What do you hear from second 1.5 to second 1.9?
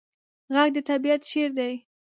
دی